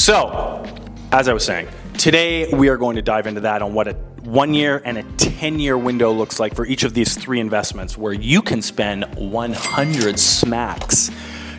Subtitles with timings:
[0.03, 0.65] So,
[1.13, 3.93] as I was saying, today we are going to dive into that on what a
[4.23, 7.97] one year and a 10 year window looks like for each of these three investments
[7.97, 11.09] where you can spend 100 smacks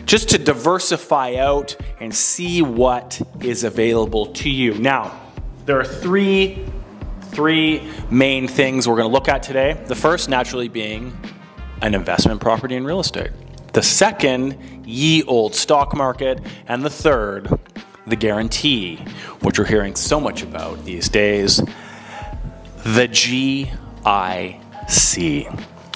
[0.05, 4.75] just to diversify out and see what is available to you.
[4.75, 5.19] Now,
[5.65, 6.63] there are three
[7.31, 7.81] three
[8.11, 9.73] main things we're going to look at today.
[9.87, 11.17] The first naturally being
[11.81, 13.31] an investment property in real estate.
[13.73, 17.49] The second, ye old stock market, and the third,
[18.07, 18.97] the guarantee,
[19.41, 21.61] which we're hearing so much about these days
[22.85, 23.71] the GIC.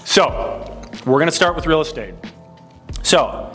[0.03, 2.15] So, we're going to start with real estate.
[3.03, 3.53] So,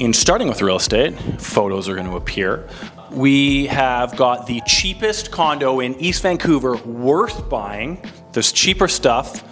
[0.00, 2.68] in starting with real estate, photos are going to appear.
[3.12, 8.04] We have got the cheapest condo in East Vancouver worth buying.
[8.32, 9.44] There's cheaper stuff,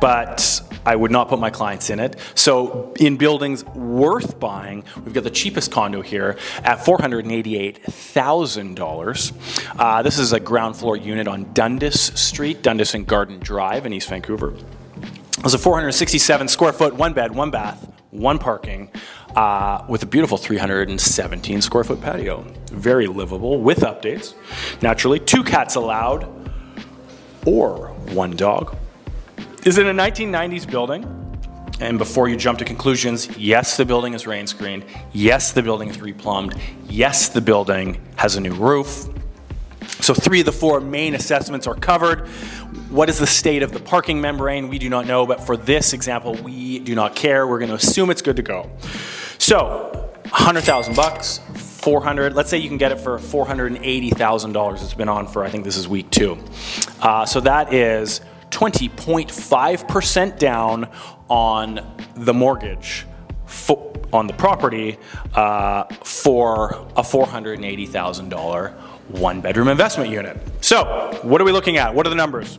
[0.00, 2.16] but I would not put my clients in it.
[2.34, 9.32] So, in buildings worth buying, we've got the cheapest condo here at $488,000.
[9.78, 13.92] Uh, this is a ground floor unit on Dundas Street, Dundas and Garden Drive in
[13.92, 14.54] East Vancouver.
[15.44, 18.90] It's a 467 square foot, one bed, one bath, one parking,
[19.34, 22.44] uh, with a beautiful 317 square foot patio.
[22.70, 24.34] Very livable with updates.
[24.82, 26.28] Naturally, two cats allowed,
[27.44, 28.76] or one dog,
[29.64, 31.18] is it a 1990s building?
[31.80, 34.84] And before you jump to conclusions, yes, the building is rain screened.
[35.12, 36.58] Yes, the building is replumbed.
[36.88, 39.08] Yes, the building has a new roof.
[40.00, 42.28] So, three of the four main assessments are covered.
[42.88, 44.68] What is the state of the parking membrane?
[44.68, 47.46] We do not know, but for this example, we do not care.
[47.46, 48.70] We're going to assume it's good to go.
[49.38, 52.34] So, 100,000 bucks, 400.
[52.34, 54.82] Let's say you can get it for 480,000 dollars.
[54.82, 56.38] It's been on for I think this is week two.
[57.00, 58.20] Uh, so that is
[58.52, 60.88] 20.5% down
[61.28, 61.80] on
[62.14, 63.04] the mortgage
[64.12, 64.98] on the property
[65.34, 68.72] uh, for a $480,000
[69.08, 70.38] one bedroom investment unit.
[70.60, 71.94] So, what are we looking at?
[71.94, 72.58] What are the numbers?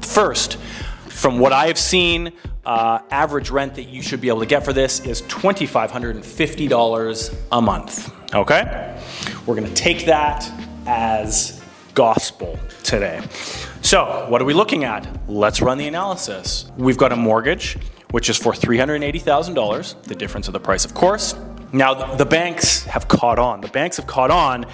[0.00, 0.56] First,
[1.08, 2.32] from what I have seen,
[2.64, 7.60] uh, average rent that you should be able to get for this is $2,550 a
[7.60, 8.12] month.
[8.34, 8.98] Okay?
[9.46, 10.50] We're to take that
[10.86, 11.62] as
[11.94, 13.20] gospel today.
[13.94, 15.06] So, what are we looking at?
[15.28, 16.68] Let's run the analysis.
[16.76, 17.78] We've got a mortgage,
[18.10, 21.36] which is for $380,000, the difference of the price, of course.
[21.72, 23.60] Now, the banks have caught on.
[23.60, 24.66] The banks have caught on,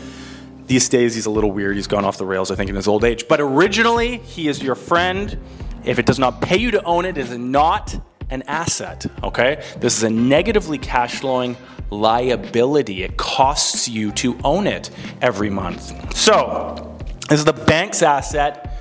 [0.74, 1.76] These days he's a little weird.
[1.76, 3.28] He's gone off the rails, I think, in his old age.
[3.28, 5.38] But originally, he is your friend.
[5.86, 7.96] If it does not pay you to own it, it is not
[8.32, 9.06] an asset.
[9.24, 11.56] Okay, this is a negatively cash flowing
[11.92, 13.04] liability.
[13.04, 14.90] It costs you to own it
[15.22, 16.16] every month.
[16.18, 16.98] So
[17.30, 18.72] this is the bank's asset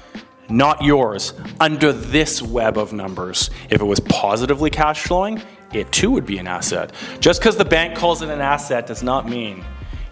[0.49, 3.51] not yours, under this web of numbers.
[3.69, 5.43] If it was positively cash flowing,
[5.75, 6.95] it too would be an asset.
[7.21, 9.63] Just because the bank calls it an asset does not mean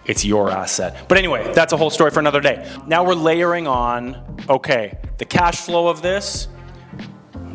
[0.05, 1.07] it's your asset.
[1.07, 2.69] But anyway, that's a whole story for another day.
[2.87, 6.47] Now we're layering on, okay, the cash flow of this,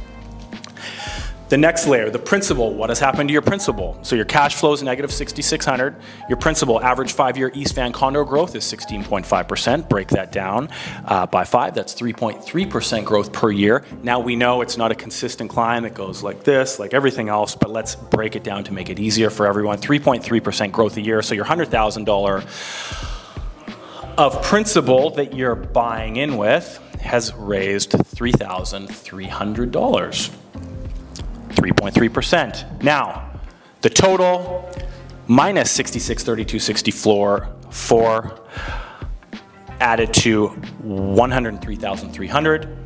[1.50, 3.98] The next layer, the principal, what has happened to your principal?
[4.02, 5.96] So your cash flow is negative 6,600.
[6.28, 9.88] Your principal average five-year East Van condo growth is 16.5%.
[9.88, 10.68] Break that down
[11.06, 13.84] uh, by five, that's 3.3% growth per year.
[14.04, 15.84] Now we know it's not a consistent climb.
[15.84, 19.00] It goes like this, like everything else, but let's break it down to make it
[19.00, 19.78] easier for everyone.
[19.78, 21.20] 3.3% growth a year.
[21.20, 30.36] So your $100,000 of principal that you're buying in with has raised $3,300.
[31.60, 32.82] 3.3%.
[32.82, 33.30] Now,
[33.82, 34.72] the total
[35.26, 38.40] minus 66, 32, 64, 4
[39.80, 42.76] added to 103,300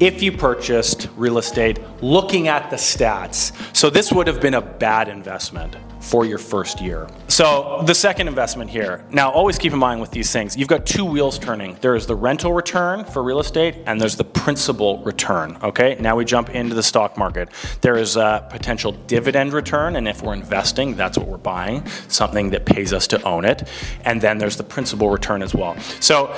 [0.00, 3.52] if you purchased real estate looking at the stats.
[3.74, 7.08] So this would have been a bad investment for your first year.
[7.26, 9.04] So the second investment here.
[9.10, 11.76] Now always keep in mind with these things, you've got two wheels turning.
[11.80, 15.96] There is the rental return for real estate and there's the principal return, okay?
[16.00, 17.48] Now we jump into the stock market.
[17.80, 22.50] There is a potential dividend return and if we're investing, that's what we're buying, something
[22.50, 23.68] that pays us to own it.
[24.04, 25.78] And then there's the principal return as well.
[26.00, 26.34] So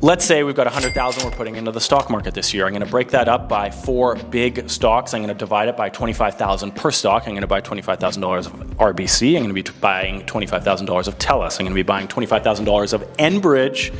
[0.00, 2.66] let's say we've got 100,000 we're putting into the stock market this year.
[2.66, 5.14] I'm going to break that up by four big stocks.
[5.14, 7.24] I'm going to divide it by 25,000 per stock.
[7.26, 9.36] I'm going to buy $25,000 of RBC.
[9.36, 11.58] I'm going to be buying $25,000 of TELUS.
[11.58, 13.94] I'm going to be buying $25,000 of Enbridge,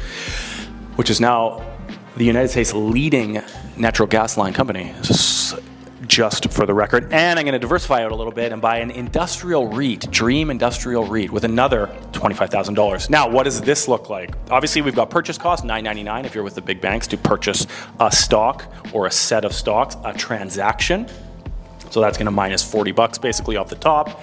[0.97, 1.65] which is now
[2.17, 3.43] the United States leading
[3.77, 4.93] natural gas line company
[6.07, 7.13] just for the record.
[7.13, 10.51] And I'm going to diversify out a little bit and buy an industrial REIT, Dream
[10.51, 13.11] Industrial REIT, with another $25,000.
[13.11, 14.31] Now, what does this look like?
[14.51, 17.67] Obviously, we've got purchase cost, $9.99 if you're with the big banks to purchase
[18.01, 21.09] a stock or a set of stocks, a transaction.
[21.91, 24.21] So that's going to minus 40 bucks basically off the top.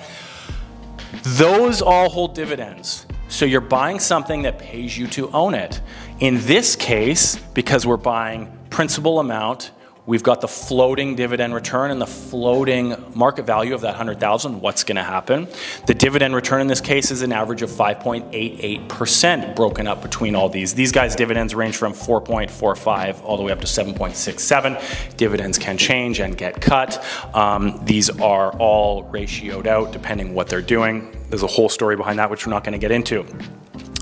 [1.24, 3.06] Those all hold dividends.
[3.28, 5.80] So you're buying something that pays you to own it.
[6.20, 9.72] In this case, because we're buying principal amount
[10.08, 14.60] We've got the floating dividend return and the floating market value of that 100,000.
[14.60, 15.48] What's going to happen?
[15.86, 20.50] The dividend return in this case is an average of 5.88% broken up between all
[20.50, 20.74] these.
[20.74, 25.18] These guys' dividends range from 4.45 all the way up to 7.67.
[25.18, 27.06] Dividends can change and get cut.
[27.36, 31.16] Um, these are all ratioed out depending what they're doing.
[31.30, 33.24] There's a whole story behind that, which we're not going to get into.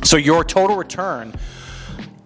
[0.06, 1.36] So your total return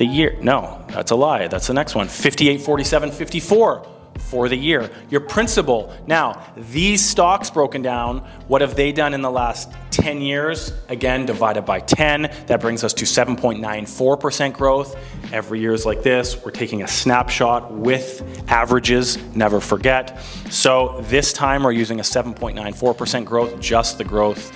[0.00, 0.34] the year.
[0.40, 1.46] No, that's a lie.
[1.46, 2.08] That's the next one.
[2.08, 3.86] 58, 47, 54
[4.18, 4.90] for the year.
[5.10, 5.94] Your principal.
[6.06, 10.72] Now, these stocks broken down, what have they done in the last 10 years?
[10.88, 14.96] Again, divided by 10, that brings us to 7.94% growth.
[15.34, 16.42] Every year is like this.
[16.42, 20.18] We're taking a snapshot with averages, never forget.
[20.48, 24.50] So this time we're using a 7.94% growth, just the growth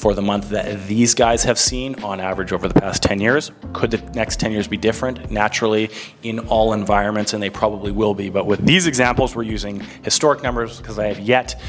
[0.00, 3.52] for the month that these guys have seen on average over the past 10 years.
[3.74, 5.30] Could the next 10 years be different?
[5.30, 5.90] Naturally,
[6.22, 8.30] in all environments, and they probably will be.
[8.30, 11.60] But with these examples, we're using historic numbers because I have yet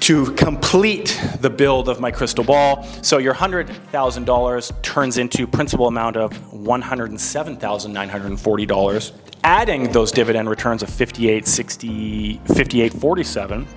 [0.00, 2.82] to complete the build of my crystal ball.
[3.02, 9.12] So your $100,000 turns into principal amount of $107,940.
[9.44, 13.68] Adding those dividend returns of 5860 5847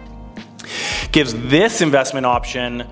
[1.11, 2.87] gives this investment option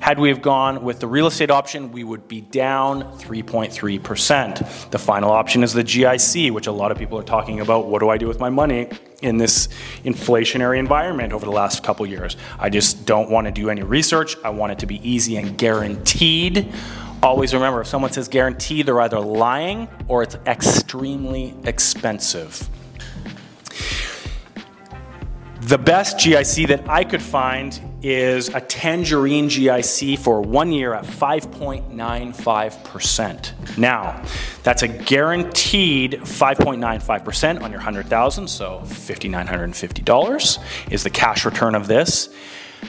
[0.06, 4.90] Had we have gone with the real estate option, we would be down 3.3%.
[4.92, 7.88] The final option is the GIC, which a lot of people are talking about.
[7.88, 8.88] What do I do with my money
[9.22, 9.66] in this
[10.04, 12.36] inflationary environment over the last couple years?
[12.56, 14.36] I just don't want to do any research.
[14.44, 16.72] I want it to be easy and guaranteed.
[17.20, 22.70] Always remember if someone says guaranteed, they're either lying or it's extremely expensive.
[25.62, 31.04] The best GIC that I could find is a Tangerine GIC for one year at
[31.04, 33.76] 5.95%.
[33.76, 34.24] Now,
[34.62, 42.32] that's a guaranteed 5.95% on your 100,000, so $5,950 is the cash return of this.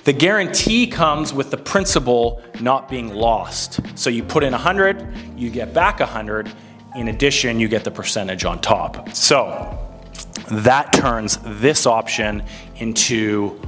[0.03, 3.79] The guarantee comes with the principal not being lost.
[3.97, 6.53] So you put in 100, you get back 100.
[6.95, 9.15] In addition, you get the percentage on top.
[9.15, 9.79] So
[10.51, 12.43] that turns this option
[12.75, 13.59] into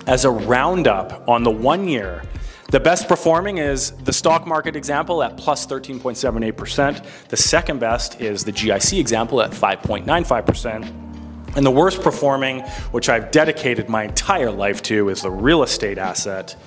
[0.05, 2.23] as a roundup on the one year,
[2.69, 7.27] the best performing is the stock market example at plus 13.78%.
[7.29, 11.55] The second best is the GIC example at 5.95%.
[11.55, 15.97] And the worst performing, which I've dedicated my entire life to, is the real estate
[15.97, 16.57] asset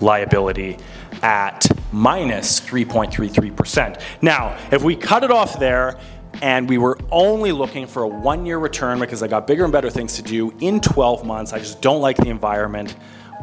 [0.00, 0.78] liability
[1.22, 4.02] at minus 3.33%.
[4.20, 5.96] Now, if we cut it off there
[6.42, 9.72] and we were only looking for a one year return because I got bigger and
[9.72, 12.96] better things to do in 12 months, I just don't like the environment.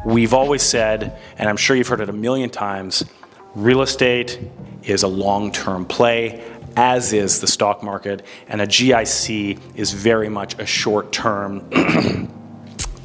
[0.04, 3.04] We've always said, and I'm sure you've heard it a million times,
[3.54, 4.40] real estate
[4.82, 6.44] is a long term play
[6.76, 11.68] as is the stock market, and a GIC is very much a short term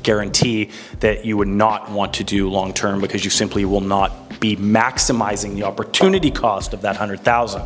[0.03, 4.39] guarantee that you would not want to do long term because you simply will not
[4.39, 7.61] be maximizing the opportunity cost of that 100,000.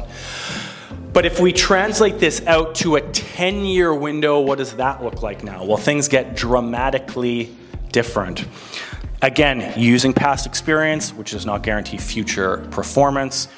[1.14, 5.22] But if we translate this out to a 10 year window, what does that look
[5.22, 5.66] like now?
[5.66, 7.56] Well, things get dramatically
[7.92, 8.46] different.
[9.22, 13.50] Again, using past experience, which does not guarantee future performance,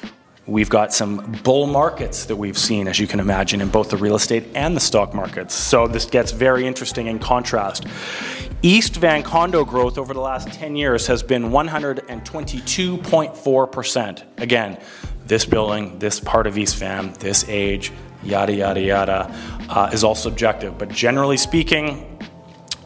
[0.46, 3.96] We've got some bull markets that we've seen, as you can imagine, in both the
[3.96, 5.54] real estate and the stock markets.
[5.54, 7.86] So this gets very interesting in contrast.
[8.60, 14.22] East Van condo growth over the last 10 years has been 122.4%.
[14.36, 14.78] Again,
[15.26, 19.34] this building, this part of East Van, this age, yada, yada, yada,
[19.68, 20.78] uh, is all subjective.
[20.78, 22.18] But generally speaking,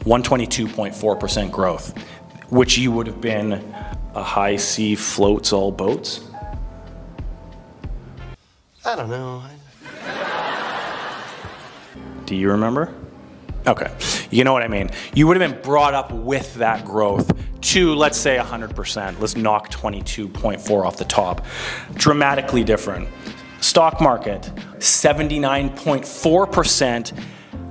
[0.05, 1.97] 122.4% growth,
[2.49, 3.53] which you would have been
[4.15, 6.29] a high sea floats all boats
[8.85, 9.43] I don't know.
[12.25, 12.93] Do you remember?
[13.67, 13.91] Okay.
[14.31, 14.89] You know what I mean.
[15.13, 17.31] You would have been brought up with that growth
[17.61, 19.19] to, let's say, 100%.
[19.19, 21.45] Let's knock 22.4 off the top.
[21.95, 23.09] Dramatically different.
[23.61, 24.43] Stock market,
[24.77, 27.23] 79.4%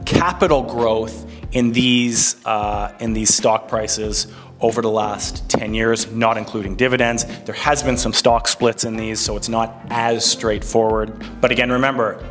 [0.05, 4.27] capital growth in these, uh, in these stock prices
[4.61, 7.25] over the last 10 years, not including dividends.
[7.45, 11.25] There has been some stock splits in these, so it's not as straightforward.
[11.41, 12.27] But again, remember,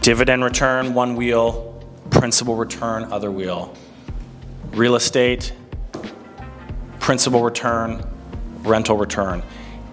[0.00, 1.67] dividend return, one wheel,
[2.10, 3.74] principal return, other wheel.
[4.72, 5.52] Real estate,
[7.00, 8.04] principal return,
[8.62, 9.42] rental return.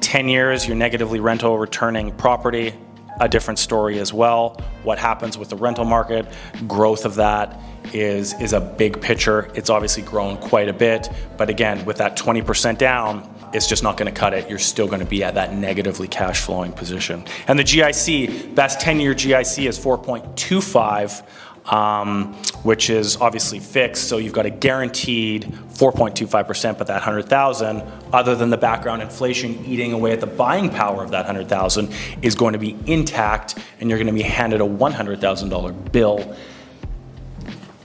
[0.02, 2.74] 10 years, you're negatively rental returning property,
[3.20, 4.62] a different story as well.
[4.84, 6.28] What happens with the rental market,
[6.68, 7.60] growth of that
[7.94, 9.50] is, is a big picture.
[9.56, 13.96] It's obviously grown quite a bit, but again, with that 20% down, it's just not
[13.96, 14.50] going to cut it.
[14.50, 17.24] You're still going to be at that negatively cash flowing position.
[17.48, 21.24] And the GIC, best 10 year GIC is 4.25
[21.68, 24.08] um, which is obviously fixed.
[24.08, 25.44] So you've got a guaranteed
[25.74, 31.04] 4.25%, but that 100,000, other than the background inflation eating away at the buying power
[31.04, 34.66] of that 100,000, is going to be intact, and you're going to be handed a
[34.66, 36.36] $100,000 bill.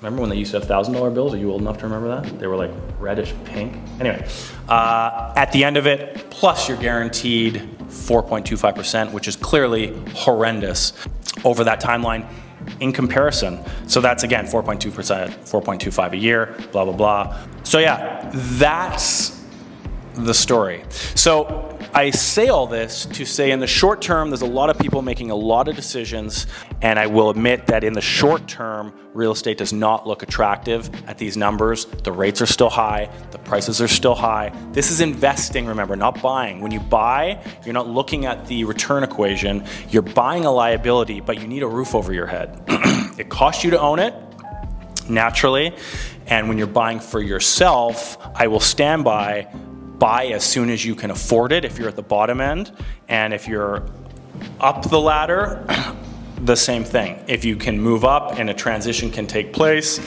[0.01, 1.35] Remember when they used to have thousand dollar bills?
[1.35, 2.39] Are you old enough to remember that?
[2.39, 3.77] They were like reddish pink.
[4.01, 4.27] Anyway,
[4.67, 10.95] uh, at the end of it, plus you're guaranteed 4.25%, which is clearly horrendous
[11.45, 12.27] over that timeline
[12.79, 13.65] in comparison.
[13.87, 17.39] So that's again 4.2%, 4.25 a year, blah, blah, blah.
[17.65, 19.45] So yeah, that's
[20.15, 20.85] the story.
[21.15, 24.79] So I say all this to say in the short term, there's a lot of
[24.79, 26.47] people making a lot of decisions,
[26.83, 30.89] and I will admit that in the short term, real estate does not look attractive
[31.09, 31.87] at these numbers.
[31.87, 34.53] The rates are still high, the prices are still high.
[34.71, 36.61] This is investing, remember, not buying.
[36.61, 41.41] When you buy, you're not looking at the return equation, you're buying a liability, but
[41.41, 42.63] you need a roof over your head.
[43.19, 44.15] it costs you to own it,
[45.09, 45.75] naturally.
[46.29, 49.49] And when you're buying for yourself, I will stand by
[50.01, 52.73] buy as soon as you can afford it if you're at the bottom end.
[53.09, 53.87] And if you're
[54.59, 55.65] up the ladder,
[56.41, 57.23] the same thing.
[57.29, 59.99] If you can move up and a transition can take place,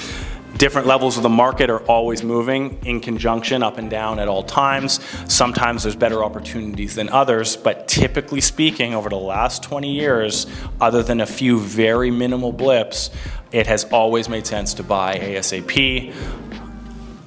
[0.57, 4.43] different levels of the market are always moving in conjunction up and down at all
[4.43, 4.99] times.
[5.31, 10.47] Sometimes there's better opportunities than others, but typically speaking, over the last 20 years,
[10.81, 13.11] other than a few very minimal blips,
[13.51, 16.15] it has always made sense to buy ASAP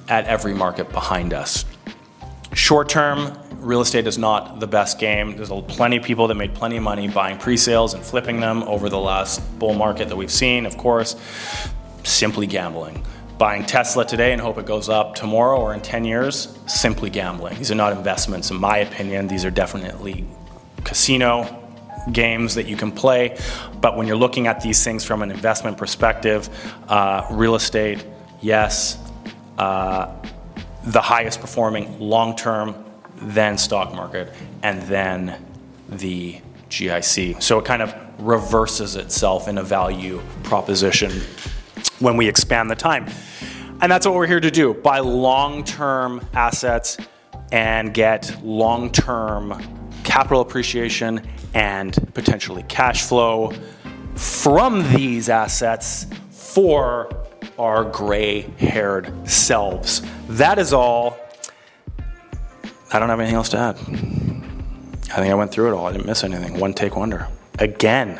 [0.09, 1.63] at every market behind us.
[2.57, 5.35] Short term, real estate is not the best game.
[5.35, 8.63] There's plenty of people that made plenty of money buying pre sales and flipping them
[8.63, 11.15] over the last bull market that we've seen, of course.
[12.03, 13.05] Simply gambling.
[13.37, 17.55] Buying Tesla today and hope it goes up tomorrow or in 10 years, simply gambling.
[17.59, 19.27] These are not investments, in my opinion.
[19.27, 20.25] These are definitely
[20.83, 21.63] casino
[22.11, 23.37] games that you can play.
[23.79, 26.49] But when you're looking at these things from an investment perspective,
[26.89, 28.03] uh, real estate,
[28.41, 28.97] yes.
[29.59, 30.11] Uh,
[30.87, 32.85] the highest performing long term,
[33.17, 35.45] then stock market, and then
[35.89, 37.41] the GIC.
[37.41, 41.11] So it kind of reverses itself in a value proposition
[41.99, 43.05] when we expand the time.
[43.81, 46.97] And that's what we're here to do buy long term assets
[47.51, 49.61] and get long term
[50.03, 51.21] capital appreciation
[51.53, 53.51] and potentially cash flow
[54.15, 57.26] from these assets for
[57.57, 60.01] our gray haired selves.
[60.27, 61.17] That is all.
[62.91, 63.75] I don't have anything else to add.
[63.77, 65.85] I think I went through it all.
[65.85, 66.59] I didn't miss anything.
[66.59, 67.27] One take wonder.
[67.59, 68.19] Again,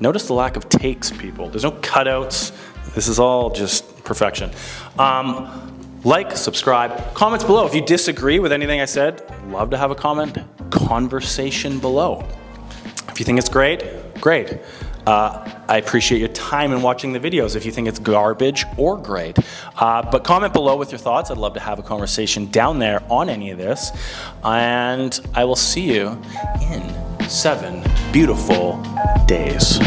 [0.00, 1.48] notice the lack of takes, people.
[1.48, 2.52] There's no cutouts.
[2.94, 4.50] This is all just perfection.
[4.98, 7.66] Um, like, subscribe, comments below.
[7.66, 10.38] If you disagree with anything I said, love to have a comment,
[10.70, 12.26] conversation below.
[13.08, 13.84] If you think it's great,
[14.20, 14.58] great.
[15.06, 18.96] Uh, I appreciate your time in watching the videos if you think it's garbage or
[18.96, 19.38] great.
[19.76, 21.30] Uh, but comment below with your thoughts.
[21.30, 23.90] I'd love to have a conversation down there on any of this.
[24.44, 26.20] And I will see you
[26.70, 28.82] in seven beautiful
[29.26, 29.78] days.